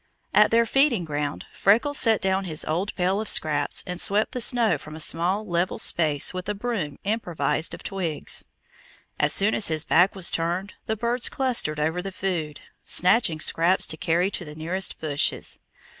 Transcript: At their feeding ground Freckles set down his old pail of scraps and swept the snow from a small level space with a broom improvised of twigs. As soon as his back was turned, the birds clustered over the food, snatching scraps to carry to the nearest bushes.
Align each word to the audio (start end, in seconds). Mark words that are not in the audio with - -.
At 0.33 0.49
their 0.49 0.65
feeding 0.65 1.05
ground 1.05 1.45
Freckles 1.53 1.99
set 1.99 2.21
down 2.23 2.45
his 2.45 2.65
old 2.65 2.95
pail 2.95 3.21
of 3.21 3.29
scraps 3.29 3.83
and 3.85 4.01
swept 4.01 4.31
the 4.31 4.41
snow 4.41 4.79
from 4.79 4.95
a 4.95 4.99
small 4.99 5.45
level 5.45 5.77
space 5.77 6.33
with 6.33 6.49
a 6.49 6.55
broom 6.55 6.97
improvised 7.03 7.75
of 7.75 7.83
twigs. 7.83 8.45
As 9.19 9.31
soon 9.31 9.53
as 9.53 9.67
his 9.67 9.83
back 9.85 10.15
was 10.15 10.31
turned, 10.31 10.73
the 10.87 10.97
birds 10.97 11.29
clustered 11.29 11.79
over 11.79 12.01
the 12.01 12.11
food, 12.11 12.61
snatching 12.83 13.39
scraps 13.39 13.85
to 13.85 13.95
carry 13.95 14.31
to 14.31 14.43
the 14.43 14.55
nearest 14.55 14.99
bushes. 14.99 15.59